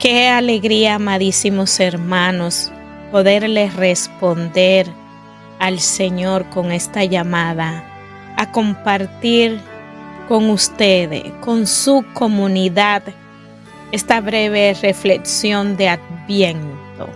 [0.00, 2.72] Qué alegría, amadísimos hermanos,
[3.12, 4.86] poderles responder
[5.58, 7.84] al Señor con esta llamada,
[8.38, 9.60] a compartir
[10.26, 13.02] con ustedes, con su comunidad,
[13.92, 17.10] esta breve reflexión de Adviento.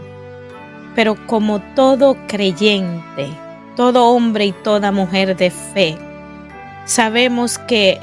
[0.94, 3.30] Pero como todo creyente,
[3.76, 5.96] todo hombre y toda mujer de fe,
[6.84, 7.98] sabemos que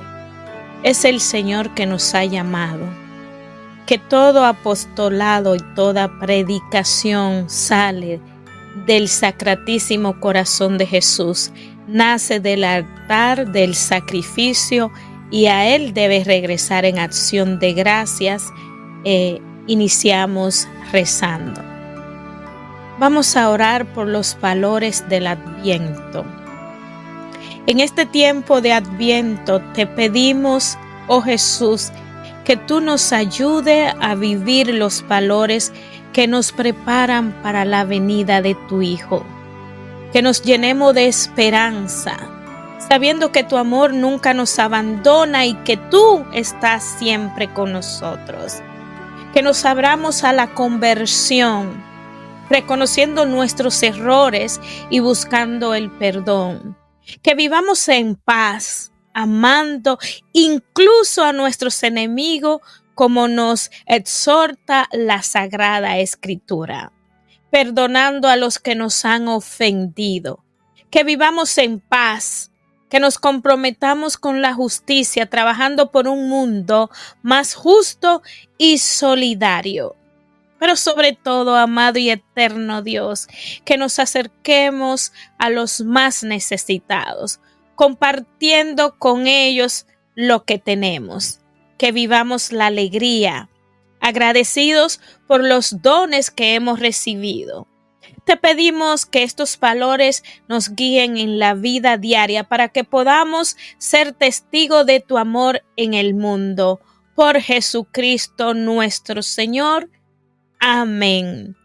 [0.82, 3.01] es el Señor que nos ha llamado,
[3.92, 8.22] que todo apostolado y toda predicación sale
[8.86, 11.52] del sacratísimo corazón de Jesús,
[11.90, 14.94] nace del altar del sacrificio
[15.30, 18.46] y a Él debe regresar en acción de gracias.
[19.04, 21.62] Eh, iniciamos rezando.
[22.98, 26.24] Vamos a orar por los valores del adviento.
[27.68, 30.78] En este tiempo de Adviento te pedimos,
[31.10, 31.92] oh Jesús,
[32.46, 35.72] que tú nos ayude a vivir los valores
[36.14, 39.26] que nos preparan para la venida de tu Hijo.
[40.12, 42.18] Que nos llenemos de esperanza,
[42.90, 48.58] sabiendo que tu amor nunca nos abandona y que tú estás siempre con nosotros.
[49.34, 51.82] Que nos abramos a la conversión,
[52.50, 56.76] reconociendo nuestros errores y buscando el perdón
[57.22, 60.00] que vivamos en paz, amando
[60.34, 62.62] incluso a nuestros enemigos
[62.96, 66.92] como nos exhorta la Sagrada Escritura,
[67.50, 70.44] perdonando a los que nos han ofendido,
[70.90, 72.52] que vivamos en paz,
[72.90, 78.22] que nos comprometamos con la justicia, trabajando por un mundo más justo
[78.58, 79.96] y solidario.
[80.60, 83.28] Pero sobre todo, amado y eterno Dios,
[83.66, 87.40] que nos acerquemos a los más necesitados,
[87.82, 91.40] compartiendo con ellos lo que tenemos,
[91.80, 93.50] que vivamos la alegría,
[94.00, 97.68] agradecidos por los dones que hemos recibido.
[98.24, 104.14] Te pedimos que estos valores nos guíen en la vida diaria para que podamos ser
[104.14, 106.82] testigos de tu amor en el mundo.
[107.16, 109.90] Por Jesucristo nuestro Señor.
[110.60, 111.58] Amén.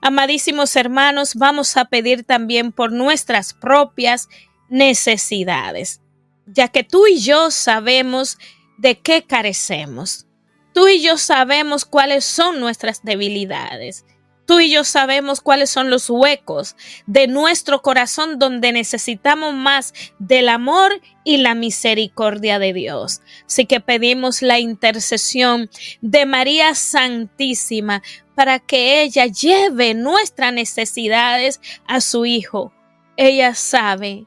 [0.00, 4.28] Amadísimos hermanos, vamos a pedir también por nuestras propias
[4.74, 6.00] necesidades,
[6.46, 8.38] ya que tú y yo sabemos
[8.76, 10.26] de qué carecemos.
[10.72, 14.04] Tú y yo sabemos cuáles son nuestras debilidades.
[14.46, 16.74] Tú y yo sabemos cuáles son los huecos
[17.06, 23.20] de nuestro corazón donde necesitamos más del amor y la misericordia de Dios.
[23.46, 25.70] Así que pedimos la intercesión
[26.00, 28.02] de María Santísima
[28.34, 32.72] para que ella lleve nuestras necesidades a su Hijo.
[33.16, 34.26] Ella sabe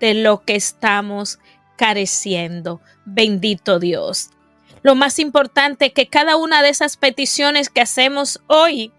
[0.00, 1.38] de lo que estamos
[1.76, 2.80] careciendo.
[3.04, 4.30] Bendito Dios.
[4.82, 8.92] Lo más importante es que cada una de esas peticiones que hacemos hoy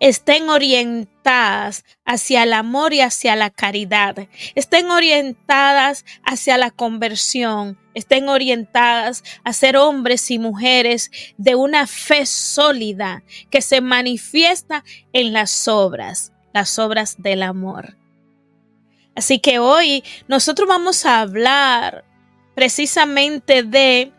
[0.00, 8.28] estén orientadas hacia el amor y hacia la caridad, estén orientadas hacia la conversión, estén
[8.28, 15.68] orientadas a ser hombres y mujeres de una fe sólida que se manifiesta en las
[15.68, 17.96] obras, las obras del amor.
[19.14, 22.04] Así que hoy nosotros vamos a hablar
[22.54, 24.12] precisamente de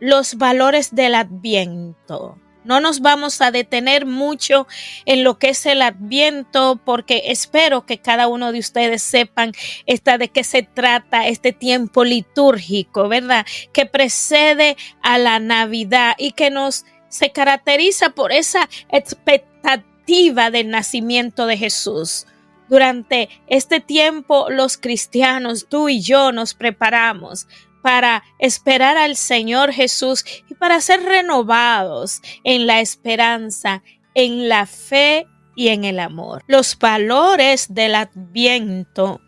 [0.00, 2.38] los valores del adviento.
[2.64, 4.68] No nos vamos a detener mucho
[5.04, 9.52] en lo que es el adviento porque espero que cada uno de ustedes sepan
[9.86, 13.46] esta de qué se trata este tiempo litúrgico, ¿verdad?
[13.72, 21.46] Que precede a la Navidad y que nos se caracteriza por esa expectativa del nacimiento
[21.46, 22.26] de Jesús.
[22.72, 27.46] Durante este tiempo los cristianos, tú y yo nos preparamos
[27.82, 33.82] para esperar al Señor Jesús y para ser renovados en la esperanza,
[34.14, 36.44] en la fe y en el amor.
[36.46, 39.20] Los valores del adviento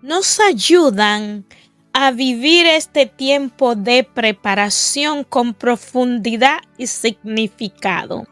[0.00, 1.44] nos ayudan
[1.92, 8.26] a vivir este tiempo de preparación con profundidad y significado.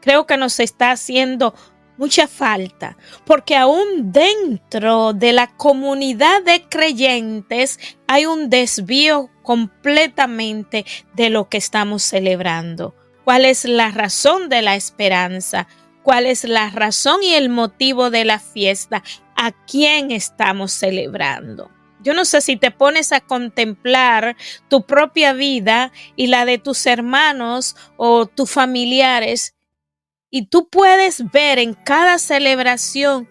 [0.00, 1.54] Creo que nos está haciendo
[2.02, 7.78] mucha falta, porque aún dentro de la comunidad de creyentes
[8.08, 10.84] hay un desvío completamente
[11.14, 12.96] de lo que estamos celebrando.
[13.22, 15.68] ¿Cuál es la razón de la esperanza?
[16.02, 19.04] ¿Cuál es la razón y el motivo de la fiesta?
[19.36, 21.70] ¿A quién estamos celebrando?
[22.00, 24.36] Yo no sé si te pones a contemplar
[24.68, 29.54] tu propia vida y la de tus hermanos o tus familiares
[30.32, 33.28] y tú puedes ver en cada celebración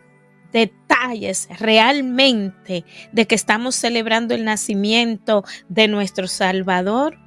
[0.54, 7.18] detalles realmente de que estamos celebrando el nacimiento de nuestro Salvador.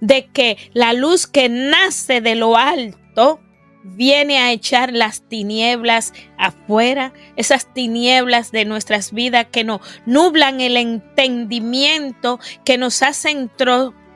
[0.00, 3.40] de que la luz que nace de lo alto
[3.82, 10.78] viene a echar las tinieblas afuera, esas tinieblas de nuestras vidas que nos nublan el
[10.78, 13.50] entendimiento, que nos hacen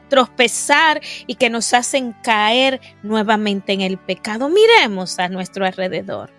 [0.09, 4.49] tropezar y que nos hacen caer nuevamente en el pecado.
[4.49, 6.31] Miremos a nuestro alrededor.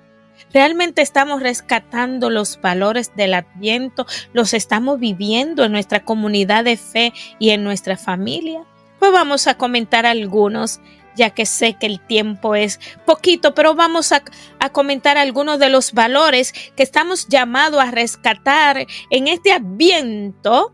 [0.54, 4.06] ¿Realmente estamos rescatando los valores del adviento?
[4.34, 8.64] ¿Los estamos viviendo en nuestra comunidad de fe y en nuestra familia?
[9.00, 10.80] Pues vamos a comentar algunos
[11.16, 14.24] ya que sé que el tiempo es poquito, pero vamos a,
[14.72, 20.74] comentar algunos de los valores que estamos llamados a rescatar en este adviento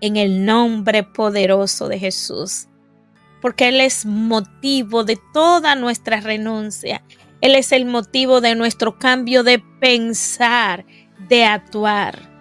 [0.00, 2.68] en el nombre poderoso de Jesús.
[3.40, 7.02] Porque Él es motivo de toda nuestra renuncia.
[7.40, 10.84] Él es el motivo de nuestro cambio de pensar,
[11.28, 12.36] de actuar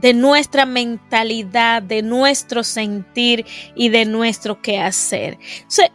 [0.00, 3.44] de nuestra mentalidad, de nuestro sentir
[3.74, 5.38] y de nuestro quehacer.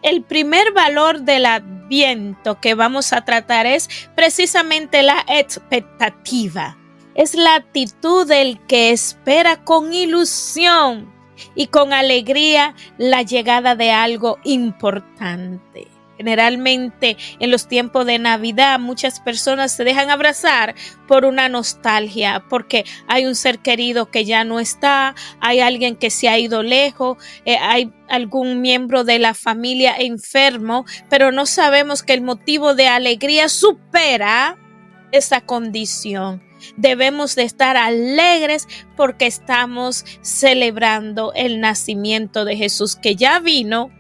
[0.02, 6.78] el primer valor del adviento que vamos a tratar es precisamente la expectativa.
[7.16, 11.14] Es la actitud del que espera con ilusión
[11.56, 15.88] y con alegría la llegada de algo importante.
[16.18, 20.76] Generalmente en los tiempos de Navidad muchas personas se dejan abrazar
[21.08, 26.12] por una nostalgia, porque hay un ser querido que ya no está, hay alguien que
[26.12, 32.04] se ha ido lejos, eh, hay algún miembro de la familia enfermo, pero no sabemos
[32.04, 34.58] que el motivo de alegría supera
[35.12, 36.53] esa condición.
[36.78, 43.92] Debemos de estar alegres porque estamos celebrando el nacimiento de Jesús que ya vino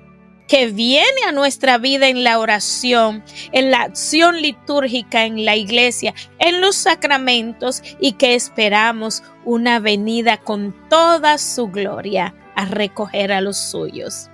[0.48, 3.24] que viene a nuestra vida en la oración,
[3.54, 10.38] en la acción litúrgica en la iglesia, en los sacramentos y que esperamos una venida
[10.38, 14.30] con toda su gloria a recoger a los suyos.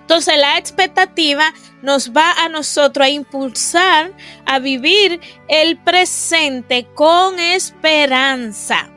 [0.00, 4.12] Entonces la expectativa nos va a nosotros a impulsar
[4.46, 8.90] a vivir el presente con esperanza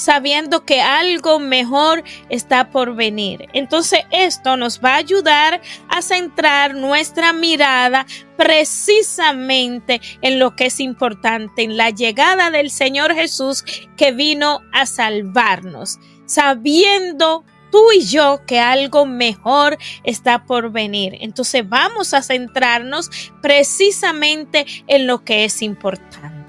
[0.00, 3.48] sabiendo que algo mejor está por venir.
[3.52, 8.06] Entonces esto nos va a ayudar a centrar nuestra mirada
[8.36, 13.62] precisamente en lo que es importante, en la llegada del Señor Jesús
[13.96, 21.16] que vino a salvarnos, sabiendo tú y yo que algo mejor está por venir.
[21.20, 26.40] Entonces vamos a centrarnos precisamente en lo que es importante.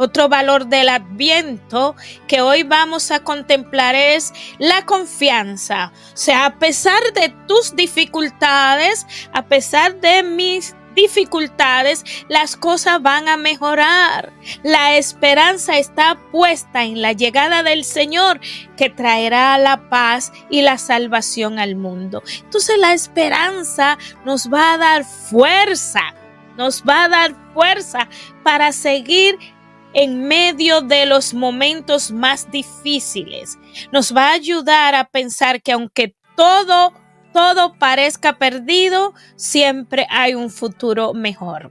[0.00, 1.96] Otro valor del adviento
[2.28, 5.92] que hoy vamos a contemplar es la confianza.
[6.14, 13.28] O sea, a pesar de tus dificultades, a pesar de mis dificultades, las cosas van
[13.28, 14.32] a mejorar.
[14.64, 18.40] La esperanza está puesta en la llegada del Señor
[18.76, 22.22] que traerá la paz y la salvación al mundo.
[22.42, 26.02] Entonces la esperanza nos va a dar fuerza,
[26.56, 28.08] nos va a dar fuerza
[28.42, 29.38] para seguir
[29.94, 33.56] en medio de los momentos más difíciles.
[33.92, 36.92] Nos va a ayudar a pensar que aunque todo,
[37.38, 41.70] todo parezca perdido, siempre hay un futuro mejor.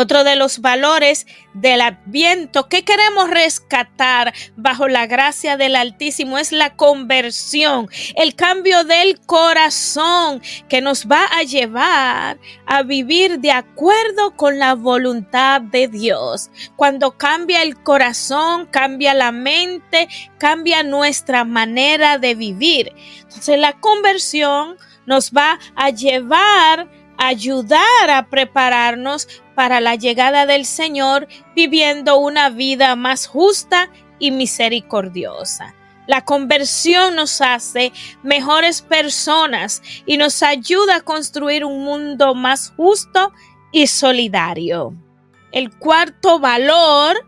[0.00, 6.52] Otro de los valores del adviento que queremos rescatar bajo la gracia del Altísimo es
[6.52, 14.36] la conversión, el cambio del corazón que nos va a llevar a vivir de acuerdo
[14.36, 16.48] con la voluntad de Dios.
[16.76, 20.06] Cuando cambia el corazón, cambia la mente,
[20.38, 22.92] cambia nuestra manera de vivir.
[23.22, 24.76] Entonces la conversión
[25.06, 26.86] nos va a llevar
[27.18, 35.74] ayudar a prepararnos para la llegada del Señor viviendo una vida más justa y misericordiosa.
[36.06, 43.32] La conversión nos hace mejores personas y nos ayuda a construir un mundo más justo
[43.72, 44.94] y solidario.
[45.52, 47.27] El cuarto valor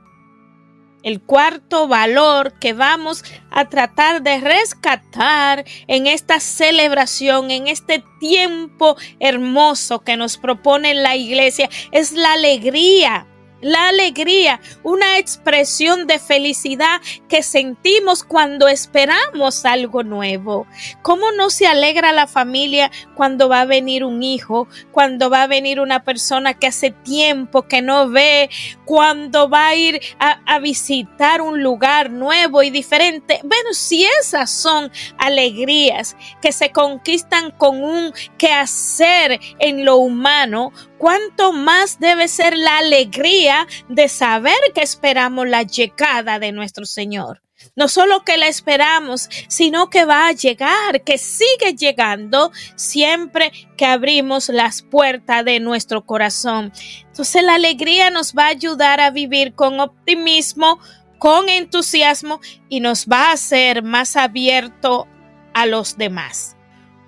[1.02, 8.96] el cuarto valor que vamos a tratar de rescatar en esta celebración, en este tiempo
[9.18, 13.26] hermoso que nos propone la iglesia, es la alegría
[13.60, 20.66] la alegría, una expresión de felicidad que sentimos cuando esperamos algo nuevo.
[21.02, 25.46] ¿Cómo no se alegra la familia cuando va a venir un hijo, cuando va a
[25.46, 28.50] venir una persona que hace tiempo que no ve,
[28.84, 33.40] cuando va a ir a, visitar un lugar nuevo y diferente?
[33.42, 41.52] Bueno, si esas son alegrías que se conquistan con un quehacer en lo humano, cuánto
[41.52, 43.49] más debe ser la alegría
[43.88, 47.42] de saber que esperamos la llegada de nuestro Señor.
[47.76, 53.84] No solo que la esperamos, sino que va a llegar, que sigue llegando siempre que
[53.86, 56.72] abrimos las puertas de nuestro corazón.
[57.06, 60.78] Entonces la alegría nos va a ayudar a vivir con optimismo,
[61.18, 65.06] con entusiasmo y nos va a hacer más abierto
[65.52, 66.56] a los demás.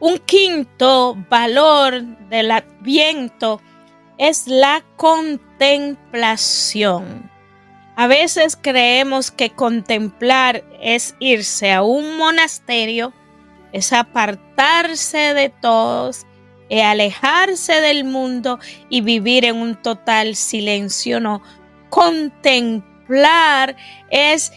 [0.00, 3.62] Un quinto valor del adviento
[4.18, 7.30] es la contemplación.
[7.96, 13.12] A veces creemos que contemplar es irse a un monasterio,
[13.72, 16.24] es apartarse de todos,
[16.70, 21.20] es alejarse del mundo y vivir en un total silencio.
[21.20, 21.42] No,
[21.90, 23.76] contemplar
[24.10, 24.52] es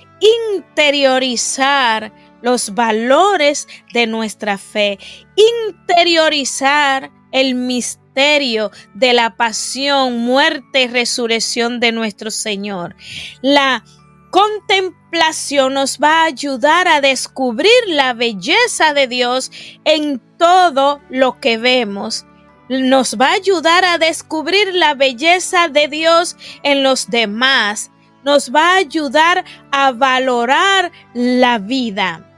[0.55, 4.97] interiorizar los valores de nuestra fe,
[5.35, 12.95] interiorizar el misterio de la pasión, muerte y resurrección de nuestro Señor.
[13.41, 13.83] La
[14.31, 19.51] contemplación nos va a ayudar a descubrir la belleza de Dios
[19.83, 22.25] en todo lo que vemos.
[22.69, 27.91] Nos va a ayudar a descubrir la belleza de Dios en los demás.
[28.23, 32.31] Nos va a ayudar a valorar la vida.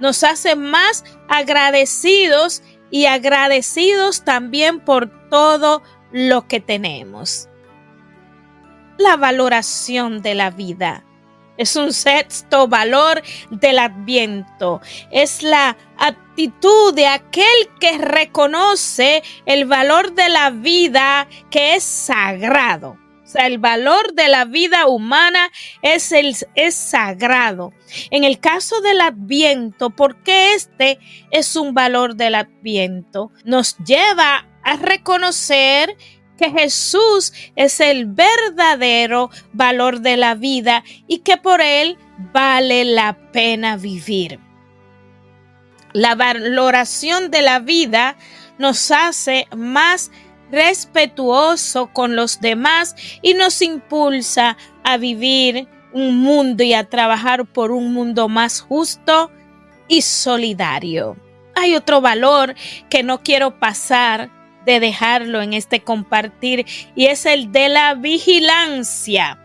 [0.00, 5.82] Nos hace más agradecidos y agradecidos también por todo
[6.12, 7.48] lo que tenemos.
[8.98, 11.04] La valoración de la vida
[11.60, 14.80] es un sexto valor del adviento.
[15.10, 22.96] Es la actitud de aquel que reconoce el valor de la vida que es sagrado.
[23.22, 27.72] O sea, el valor de la vida humana es, el, es sagrado.
[28.10, 30.98] En el caso del adviento, porque este
[31.30, 34.46] es un valor del adviento, nos lleva
[34.76, 35.96] reconocer
[36.38, 41.98] que Jesús es el verdadero valor de la vida y que por él
[42.32, 44.40] vale la pena vivir.
[45.92, 48.16] La valoración de la vida
[48.58, 50.10] nos hace más
[50.50, 57.70] respetuoso con los demás y nos impulsa a vivir un mundo y a trabajar por
[57.70, 59.30] un mundo más justo
[59.88, 61.16] y solidario.
[61.54, 62.54] Hay otro valor
[62.88, 64.30] que no quiero pasar
[64.66, 69.38] de dejarlo en este compartir y es el de la vigilancia.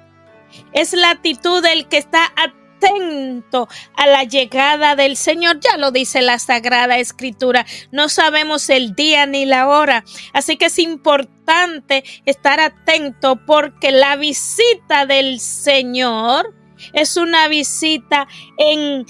[0.74, 5.60] Es la actitud del que está atento a la llegada del Señor.
[5.60, 7.65] Ya lo dice la Sagrada Escritura.
[7.91, 10.03] No sabemos el día ni la hora.
[10.34, 16.53] Así que es importante estar atento porque la visita del Señor
[16.93, 19.05] es una visita en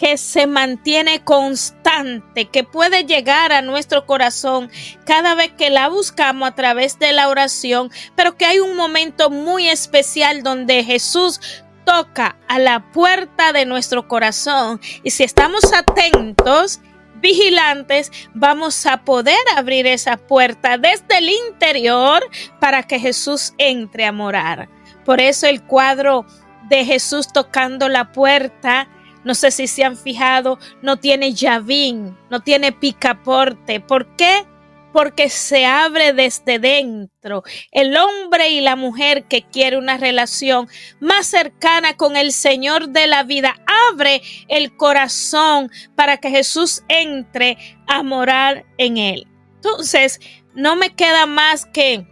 [0.00, 4.70] que se mantiene constante, que puede llegar a nuestro corazón
[5.04, 9.28] cada vez que la buscamos a través de la oración, pero que hay un momento
[9.28, 11.38] muy especial donde Jesús
[11.84, 16.80] toca a la puerta de nuestro corazón y si estamos atentos,
[17.16, 22.22] vigilantes, vamos a poder abrir esa puerta desde el interior
[22.58, 24.70] para que Jesús entre a morar.
[25.04, 26.24] Por eso el cuadro
[26.70, 28.88] de Jesús tocando la puerta,
[29.24, 33.80] no sé si se han fijado, no tiene llavín, no tiene picaporte.
[33.80, 34.46] ¿Por qué?
[34.92, 37.42] porque se abre desde dentro.
[37.70, 40.68] El hombre y la mujer que quiere una relación
[41.00, 43.56] más cercana con el Señor de la vida
[43.92, 49.26] abre el corazón para que Jesús entre a morar en él.
[49.56, 50.20] Entonces,
[50.54, 52.06] no me queda más que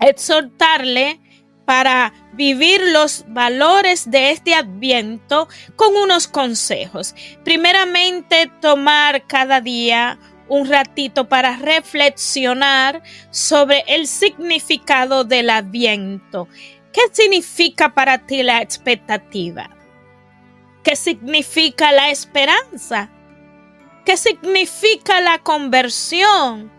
[0.00, 1.20] exhortarle
[1.64, 7.14] para vivir los valores de este adviento con unos consejos.
[7.44, 16.48] Primeramente, tomar cada día un ratito para reflexionar sobre el significado del adviento.
[16.92, 19.70] ¿Qué significa para ti la expectativa?
[20.82, 23.10] ¿Qué significa la esperanza?
[24.04, 26.72] ¿Qué significa la conversión?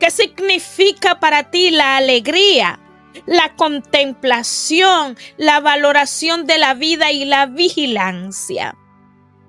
[0.00, 2.80] ¿Qué significa para ti la alegría?
[3.24, 8.76] La contemplación, la valoración de la vida y la vigilancia.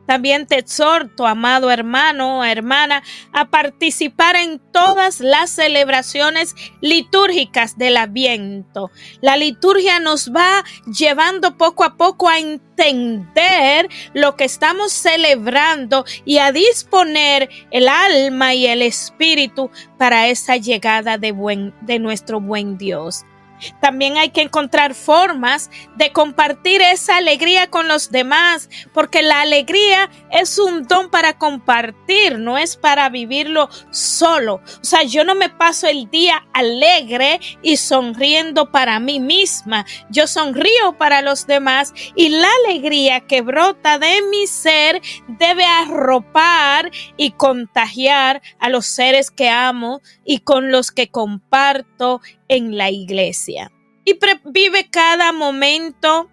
[0.08, 7.98] También te exhorto, amado hermano o hermana, a participar en todas las celebraciones litúrgicas del
[7.98, 8.90] Adviento.
[9.20, 16.38] La liturgia nos va llevando poco a poco a entender lo que estamos celebrando y
[16.38, 22.78] a disponer el alma y el espíritu para esa llegada de, buen, de nuestro buen
[22.78, 23.26] Dios.
[23.82, 30.10] También hay que encontrar formas de compartir esa alegría con los demás, porque la alegría
[30.32, 34.56] es un don para compartir, no es para vivirlo solo.
[34.56, 39.86] O sea, yo no me paso el día alegre y sonriendo para mí misma.
[40.10, 46.92] Yo sonrío para los demás y la alegría que brota de mi ser debe arropar
[47.16, 53.72] y contagiar a los seres que amo y con los que comparto en la iglesia.
[54.06, 56.30] Y vive cada momento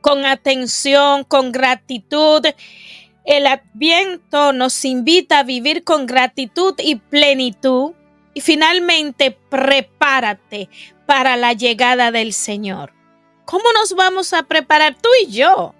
[0.00, 2.42] con atención, con gratitud.
[3.24, 7.92] El adviento nos invita a vivir con gratitud y plenitud.
[8.32, 10.68] Y finalmente, prepárate
[11.06, 12.92] para la llegada del Señor.
[13.46, 15.74] ¿Cómo nos vamos a preparar tú y yo?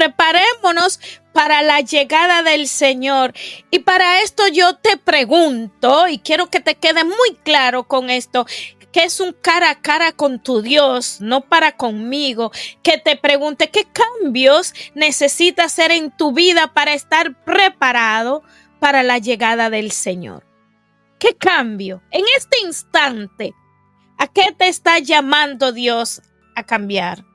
[0.00, 0.98] Preparémonos
[1.34, 3.34] para la llegada del Señor.
[3.70, 8.46] Y para esto yo te pregunto, y quiero que te quede muy claro con esto,
[8.92, 12.50] que es un cara a cara con tu Dios, no para conmigo,
[12.82, 18.42] que te pregunte qué cambios necesitas hacer en tu vida para estar preparado
[18.78, 20.46] para la llegada del Señor.
[21.18, 22.02] ¿Qué cambio?
[22.10, 23.52] En este instante,
[24.16, 26.22] ¿a qué te está llamando Dios
[26.56, 27.29] a cambiar?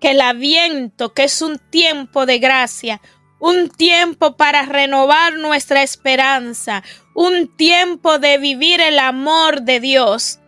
[0.00, 3.00] Que el aviento, que es un tiempo de gracia,
[3.40, 6.82] un tiempo para renovar nuestra esperanza,
[7.14, 10.40] un tiempo de vivir el amor de Dios.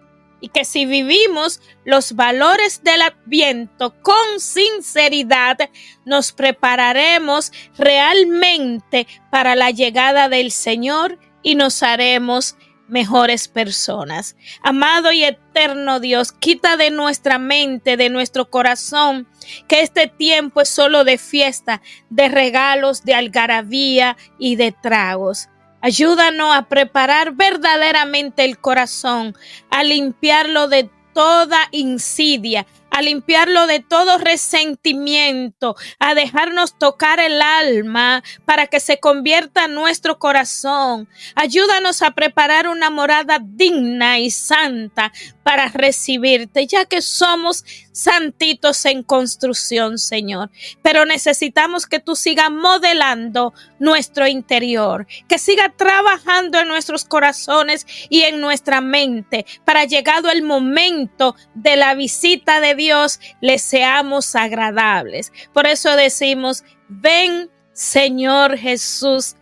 [0.42, 5.58] Y que si vivimos los valores del adviento con sinceridad,
[6.06, 12.56] nos prepararemos realmente para la llegada del Señor y nos haremos
[12.90, 14.36] mejores personas.
[14.62, 19.26] Amado y eterno Dios, quita de nuestra mente, de nuestro corazón,
[19.68, 21.80] que este tiempo es solo de fiesta,
[22.10, 25.48] de regalos, de algarabía y de tragos.
[25.80, 29.34] Ayúdanos a preparar verdaderamente el corazón,
[29.70, 32.66] a limpiarlo de toda insidia,
[33.02, 41.08] limpiarlo de todo resentimiento, a dejarnos tocar el alma para que se convierta nuestro corazón.
[41.34, 49.02] Ayúdanos a preparar una morada digna y santa para recibirte, ya que somos santitos en
[49.02, 50.50] construcción, Señor.
[50.82, 58.22] Pero necesitamos que tú sigas modelando nuestro interior, que siga trabajando en nuestros corazones y
[58.22, 65.32] en nuestra mente para llegado el momento de la visita de Dios, le seamos agradables.
[65.52, 69.36] Por eso decimos, ven Señor Jesús,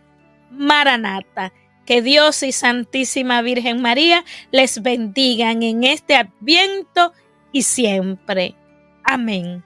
[0.51, 1.51] Maranata.
[1.87, 7.13] Que Dios y Santísima Virgen María les bendigan en este adviento
[7.51, 8.53] y siempre.
[9.03, 9.63] Amén.